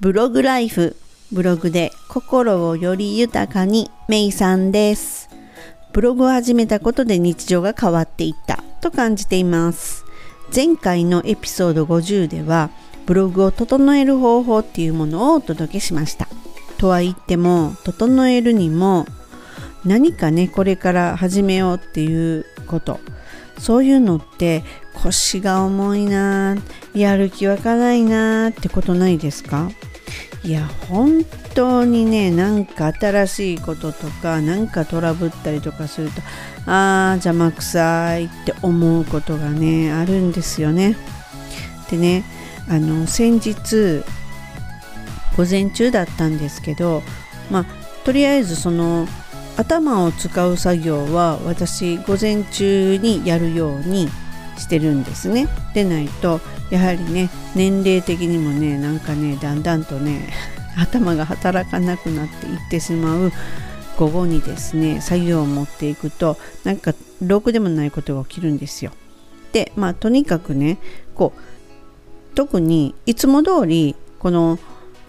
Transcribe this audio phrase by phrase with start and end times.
[0.00, 0.96] ブログライフ
[1.32, 5.30] ブログで心をより豊かにメイさんです。
[5.92, 10.04] ブログを始めたことで日常が変わっていったと感じています。
[10.54, 12.70] 前回のエピソード50では
[13.06, 16.28] ブログを整える方法っていうものをお届けしました。
[16.76, 19.06] とは言っても整えるにも
[19.84, 22.98] 何かねこれから始めようっていうこと。
[23.58, 24.62] そういうのって
[24.94, 26.56] 腰が重いな
[26.94, 29.70] やる気湧かないなってことないですか？
[30.42, 36.20] いや本当にねなんか新しいこととかなんかトラブったりとかすると
[36.66, 40.96] あー邪魔くさいって思うことがねあるんですよね。
[41.90, 42.24] でね
[42.68, 44.04] あの先日
[45.36, 47.02] 午前中だったんですけど
[47.50, 47.66] まあ
[48.04, 49.08] とりあえずその
[49.56, 54.08] 頭を使う作業は私午前中にやるように
[54.58, 55.48] してるんですね。
[55.74, 56.40] でないと
[56.70, 60.32] やはりね年齢的にもねなんかねだんだんとね
[60.76, 63.32] 頭が働かなくなっていってしまう
[63.96, 68.92] 午後にですね作業を持っていくとなんかろくでもないことが起きるんですよ。
[69.52, 70.78] でまあとにかくね
[71.14, 74.58] こう特にいつも通りこの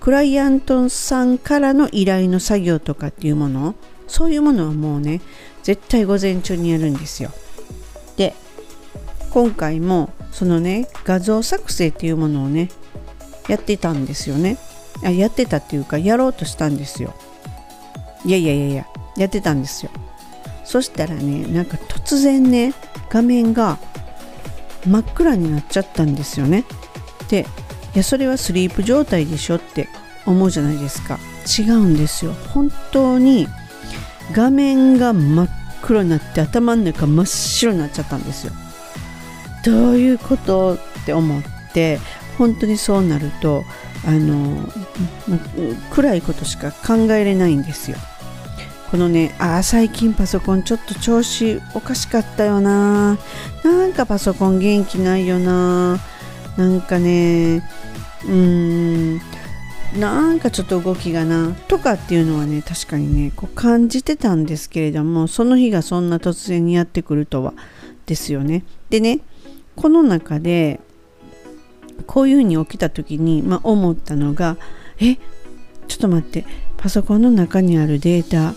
[0.00, 5.20] クライアントさんからの依頼の作業とかっていうものそういうものはもうね
[5.62, 7.30] 絶対午前中にやるんですよ。
[8.16, 8.34] で
[9.30, 12.68] 今回もそのね画像作成っていうものをね
[13.48, 14.58] やってたんですよね。
[15.04, 17.14] あやってたっていうかやろうとしたんですよ。
[18.24, 18.86] いやいやいやいや
[19.16, 19.90] やってたんですよ。
[20.64, 22.74] そしたらねなんか突然ね
[23.10, 23.78] 画面が
[24.86, 26.64] 真っ暗になっちゃったんですよね。
[27.28, 27.46] で
[27.94, 29.88] いやそれはスリープ状態でしょって
[30.24, 31.18] 思うじゃないですか。
[31.58, 32.32] 違うんですよ。
[32.54, 33.48] 本当に
[34.30, 35.48] 画面が真っ
[35.82, 38.52] 黒になって頭の中真っ白になっちゃったんですよ。
[39.64, 41.42] どういうことって思っ
[41.72, 41.98] て
[42.38, 43.64] 本当にそうなると
[44.06, 44.68] あの
[45.90, 47.96] 暗いことしか考えれないんですよ。
[48.90, 53.18] このねあ最近パソコンちょっと調子おかしかったよな。
[53.64, 55.98] なんかパソコン元気ないよな。
[56.56, 57.62] なんかね
[58.24, 59.20] うーん。
[59.98, 67.52] なんかちょっと動きがなとかっていうのはね確かにねこう感じてたんですけれどもその日がそんな突然にやってくるとは
[68.06, 68.64] ですよね。
[68.88, 69.20] でね
[69.76, 70.80] この中で
[72.06, 74.56] こういうふうに起きた時に、まあ、思ったのが
[74.98, 75.16] え
[75.88, 76.46] ちょっと待って
[76.78, 78.54] パソコンの中にあるデータ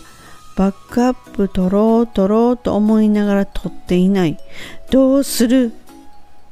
[0.56, 4.38] バックアップ取ろう取ろうと思いながら取っていない。
[4.90, 5.72] どうする？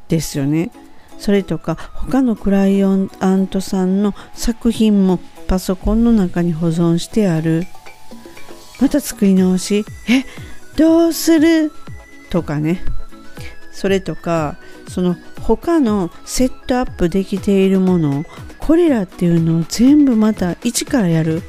[0.08, 0.70] ですよね。
[1.18, 3.08] それとか他のクライアン
[3.50, 7.64] トさんの作品もパソコンの中に保存してある。
[8.80, 9.84] また作り直し。
[10.08, 10.24] え
[10.76, 11.72] どうする？
[12.30, 12.82] とかね。
[13.72, 14.56] それとか
[14.88, 18.24] その他のセットアップできているもの
[18.58, 21.42] これらっていうのを全部また一からやる。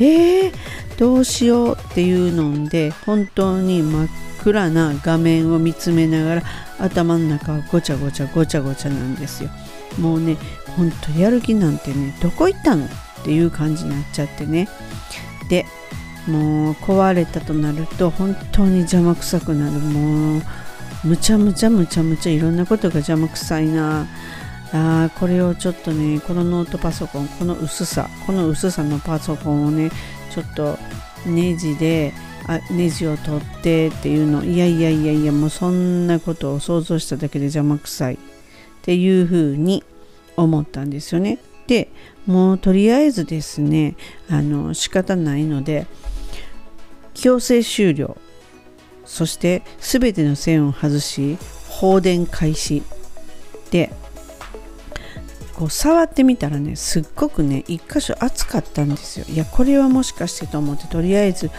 [0.00, 0.52] えー、
[0.98, 4.08] どうしようっていうので本当に真っ
[4.42, 6.42] 暗な画面を見つめながら
[6.78, 9.50] 頭の中はごちゃごちゃごちゃごちゃなんですよ。
[9.98, 10.36] もうね
[10.76, 12.88] ほんとやる気なんてねどこ行ったのっ
[13.24, 14.68] ていう感じになっちゃってね。
[15.48, 15.66] で
[16.26, 19.72] もう壊れたとなると本当に邪魔くさくなる。
[19.72, 20.42] もう
[21.04, 24.06] むちゃむちゃむちゃむちゃいろんなことが邪魔くさいな。
[24.72, 29.90] あこれをちょっとねこのノートパソコンこの薄さこの薄さのパソコンをね
[30.30, 30.78] ちょっと
[31.24, 32.12] ネジで
[32.48, 34.42] あネジを取ってっていうの。
[34.44, 38.18] いやいやいやいやもうそんなことを想像しただけで邪魔くさいっ
[38.82, 39.84] ていうふうに
[40.36, 41.38] 思ったんですよね。
[41.66, 41.90] で
[42.26, 43.94] もうとりあえずですね
[44.30, 45.86] あの仕方ないので
[47.14, 48.16] 強制終了。
[49.04, 51.38] そして全ての線を外し
[51.68, 52.82] 放電開始
[53.70, 53.90] で
[55.54, 59.26] こう触ってみたらねすっごくね一箇所熱かったんですよ。
[59.28, 61.50] いやこれはもしかしてと思ってとりあえず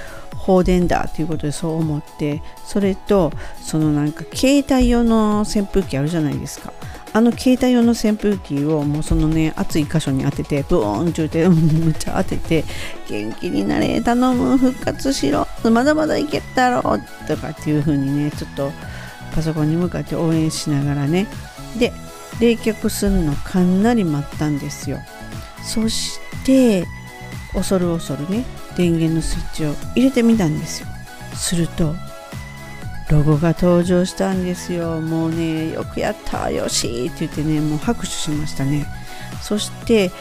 [0.50, 6.74] 放電だということでそう思ってそれとそのなんか携帯用の扇風機あるじゃないですか。
[7.14, 12.66] あの携帯用の扇風機をもうそのね熱い箇所に当ててブーンって言って むっちゃ当てて
[13.08, 16.82] 元気になれ頼む復活しろまだまだいけたろ
[17.28, 18.72] とかっていう風にねちょっと
[19.36, 21.28] パソコンに向かって応援しながらね。
[21.78, 21.94] で
[22.40, 24.98] 冷却するのかなり待ったんですよ。
[25.64, 26.88] そして
[27.54, 28.46] 恐る恐るね
[28.80, 30.88] 電源のスイッチを入れてみたんですよ。
[31.36, 31.94] すると
[33.12, 35.02] ロゴが登場したんですよ。
[35.02, 38.88] もうねよくやったよしって言ってねもう拍手しましたね。
[39.42, 40.12] そして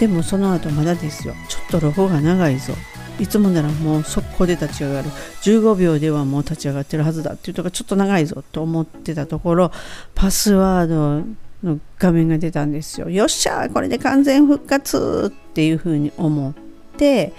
[0.00, 1.34] でもその後まだですよ。
[1.50, 2.72] ちょっとロゴが長いぞ。
[3.18, 5.10] いつもならもう速攻で立ち上がる。
[5.42, 8.42] 15秒ではもう立ち上がってるはずだっていうとがちょっと長いぞ。
[8.50, 9.72] と思ってたところ
[10.14, 11.22] パスワード
[11.62, 13.10] の画面が出たんですよ。
[13.10, 16.54] よっしゃこれで完全復活っていうふうに思っ
[16.96, 17.34] て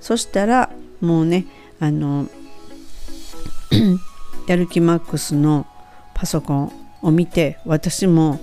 [0.00, 0.70] そしたら
[1.00, 1.46] もうね
[1.78, 2.26] あの
[4.46, 5.66] やる気マックスの
[6.14, 8.40] パソコンを見て私も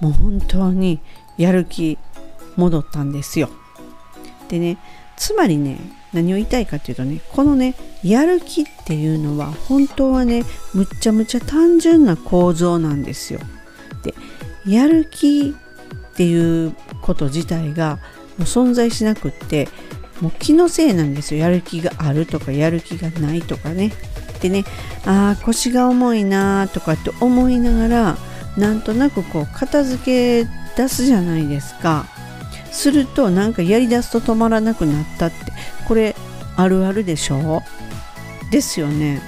[0.00, 1.00] もう本当に
[1.36, 1.98] やる気
[2.56, 3.50] 戻ったんですよ。
[4.48, 4.78] でね
[5.16, 5.78] つまりね
[6.12, 13.40] 何を言いたいかというとねこのねやる気っていうのは本当はねむっちゃむちゃ単純な構造なんですよ。
[14.02, 14.14] で
[14.66, 15.54] やる気
[16.12, 17.98] っていうこと自体が
[18.38, 19.68] もう存在しなくって
[20.20, 21.40] もう気のせいなんですよ。
[21.40, 23.92] やる気があるとかやる気がないとかね。
[24.40, 24.64] でね
[25.04, 28.18] ああ腰が重いなとかって思いながら
[28.56, 30.04] なんとなくこう片付
[30.44, 32.06] け出すじゃないですか。
[32.70, 35.36] するとなんかやりだすと止まらなくなったって。
[35.86, 36.14] これ
[36.56, 37.62] あるあるでしょ？
[38.48, 39.20] うですよね。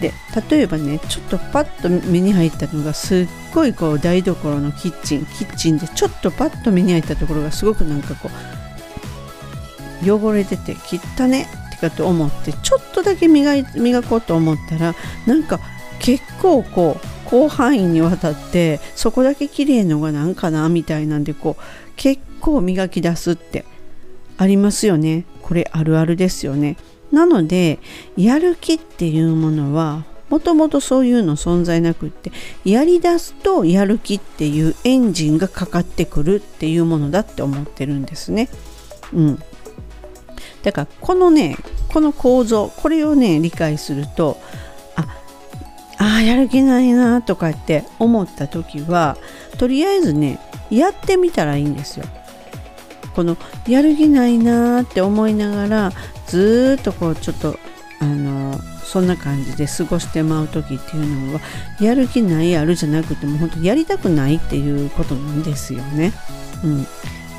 [0.00, 0.12] で
[0.48, 8.59] 例えばねちょっとパッと目に入ったのがすっごいこう台所のキッチンキッチンでちょっとパッと目に入ったところがすごくなんかこう
[10.02, 10.76] 汚れてて
[11.18, 14.94] 汚ねってかと思ってちょっとだけ磨い磨こうと思ったら
[15.26, 15.58] なんか
[15.98, 21.62] 結構こう広範囲にわたってそこだけ綺麗のがなんかなみたいなんでこう
[21.96, 23.64] 結構磨き出すって
[24.36, 25.24] ありますよね。
[25.42, 26.76] これあるあるですよね。
[27.12, 27.78] なので
[28.16, 32.30] やる気っていうものはもともとそういうの存在なくって
[32.64, 38.48] やりだすとやる気っていうエンジンがかかってくるっていうものだって思ってるんですね。
[39.12, 39.42] うん、
[40.62, 41.56] だからこのね
[41.88, 44.38] この構造これをね理解すると
[46.00, 49.18] ああやる気ないなとかって思った時は
[49.58, 50.38] とりあえずね
[50.70, 52.06] やってみたらいいんですよ。
[53.14, 53.36] この
[53.68, 55.92] やる気ないなって思いながら
[56.26, 57.56] ずっとこうちょっと
[58.00, 61.40] あのそんな感じで過ごしてまう時っていうのは
[61.80, 66.12] やる気ないあるじゃなくても本当やりたくないっていうことなんですよね。
[66.64, 66.86] うん、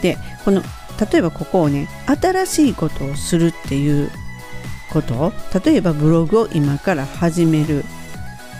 [0.02, 0.62] でこの
[1.12, 4.12] 例えばここをね新しいことをするっていう
[4.92, 5.34] こと
[5.66, 7.84] 例えばブログを今から始める。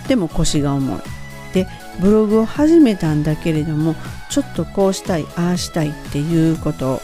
[0.08, 1.00] でも腰が重い。
[1.52, 1.68] で
[2.00, 3.94] ブログを始めたんだけれども
[4.30, 7.00] ちょっとこうしたいああしたいっていうことを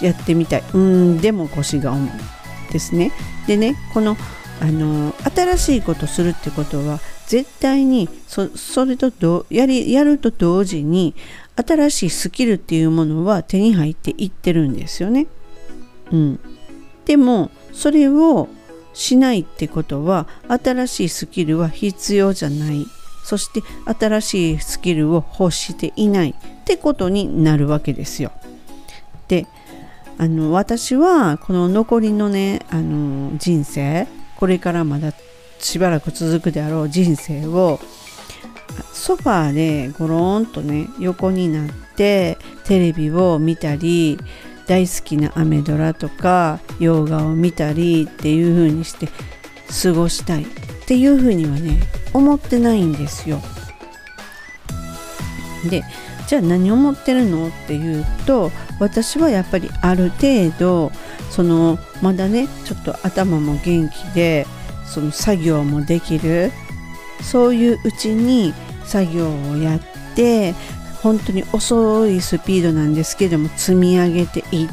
[0.00, 0.62] やってみたい。
[0.72, 2.10] うんでも腰が重い。
[2.72, 3.12] ですね。
[3.46, 4.16] でねこの
[4.60, 11.14] あの新しいことするってことは絶対にそれとやりやると同時に
[11.56, 15.26] 新しいスキルっていうものは手に入っていってるんですよね。
[16.12, 16.40] うん、
[17.04, 18.48] でもそれを
[18.92, 22.86] しないってことは新しいスキルは必要じゃない
[23.24, 23.60] そして
[23.98, 28.32] 新しいスキルを欲していないってことになるわけですよ。
[29.28, 29.46] で
[30.18, 34.06] あの私はこの残りのねあの人生
[34.36, 35.12] これからまだ
[35.58, 37.80] しばらく続くであろう人生を
[38.96, 44.18] ソファーでゴローンとね横になってテレビを見たり
[44.66, 49.08] 大好きなアメドラとか洋画を見たりっていう風にして
[49.82, 50.46] 過ごしたいっ
[50.86, 51.80] ていう風にはね
[52.12, 53.40] 思ってないんですよ。
[55.70, 55.84] で
[56.26, 57.48] じゃあ何を思ってるの？
[57.48, 58.50] っていうと
[58.80, 60.90] 私はやっぱりある程度
[61.30, 64.46] そのまだねちょっと頭も元気で
[64.84, 66.50] その作業もできる
[67.22, 68.52] そういううちに
[68.86, 69.80] 作業をやっ
[70.14, 70.54] て
[71.02, 74.68] 本当に遅いスピードなんですけども積み上げていっ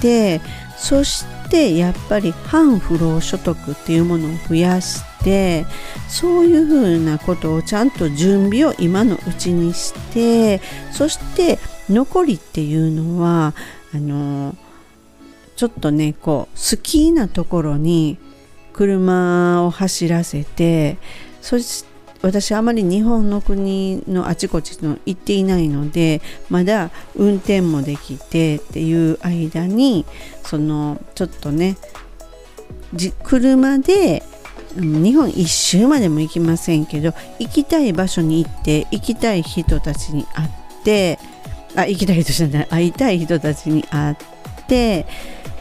[0.00, 0.40] て
[0.76, 5.64] そしてやっぱり反不労所得っていうものを増やして
[6.08, 10.60] そういうふうなことをちゃんと準備を今のうちにして
[10.90, 11.58] そして
[11.88, 13.54] 残りっていうのは
[13.94, 14.56] あの
[15.56, 18.18] ちょっとねこう好きなところに
[18.72, 20.96] 車を走らせて
[21.40, 21.91] そして
[22.22, 30.06] 私あまり日本の国のあちこちの行っていないのでまだ運転もできてっていう間に
[30.44, 31.76] そのちょっとね
[33.24, 34.22] 車で
[34.76, 40.50] 日本一周までも行きませんけど行きたい場所に行って行きたい人たちに会っ
[40.84, 41.18] て
[41.76, 44.16] あ行きたい人じゃない会いたい人たちに会っ
[44.66, 45.06] て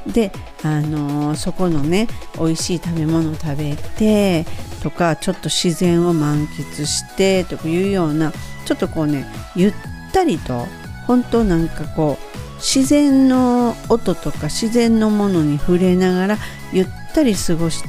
[0.08, 0.32] で
[0.64, 4.46] あのー、そこのね美味しい食べ物食べて
[4.82, 8.32] とかちょっと自然を満喫してというような
[8.66, 9.74] ちょっとこうねゆっ
[10.12, 10.66] たりと
[11.08, 16.38] 本当なんかこう自然の音とか自然のものに触れながら
[16.72, 17.84] ゆったり過ごし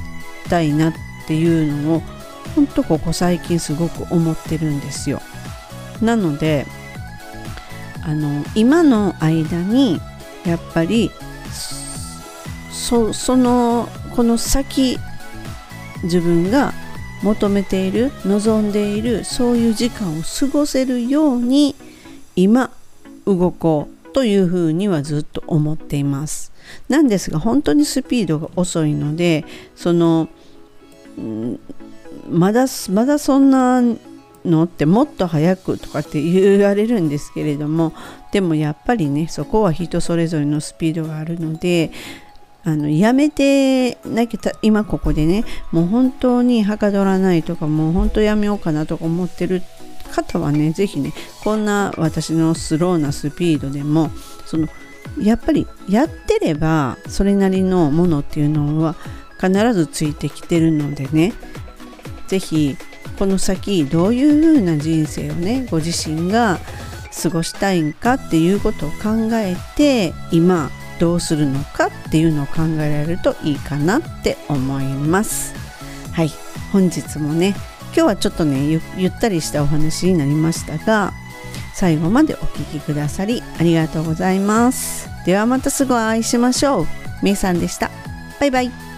[0.48, 0.94] たいなっ
[1.26, 2.00] ていうのを
[2.54, 5.20] 本当ここ最近すごく思ってるんですよ。
[6.00, 6.66] なので
[8.02, 10.00] あの今の間に
[10.44, 11.10] やっぱり
[12.72, 14.98] そのこの先
[16.02, 16.74] 自分が
[17.22, 21.74] 求めている望んでいるそういう時間を過ごせるように
[22.36, 22.70] 今
[23.26, 26.52] 動こうというふうにはずっと思っています
[26.88, 30.28] なんですが本当にスピードが遅いのでその、
[32.28, 33.82] まだまだそんな
[34.44, 37.92] のってもっと早くとかって言われるんですけれども
[38.32, 41.92] でもやっぱりねそこは人それぞれのスピードがあるので
[42.64, 49.62] あのやめてなきゃ今ここでねもう本当にはかどらないとかもう本当やめようかなとか思ってる
[50.12, 54.10] 方はね是非ねこんな私のスローなスピードでも
[54.46, 54.68] その
[55.20, 58.94] やっぱりやってればそれなりのものっていうのは
[59.40, 61.32] 必ずついてきてるのでね
[62.28, 62.76] 是非
[63.18, 66.60] この先どういう風な人生をねご自身が
[67.22, 75.54] 過ごしたいんかっていうことを考えて今どうするのかっていうのを考えられるといいかなって思います。
[76.12, 76.30] はい。
[76.70, 77.54] 本日もね
[77.86, 81.12] 今日はちょっとねゆったりしたお話になりましたが
[81.74, 85.08] 最後までお聴きくださりありがとうございます。
[85.24, 86.86] ではまたすぐお会いしましょう。
[87.22, 87.90] めいさんでした。
[88.38, 88.91] バイバイ。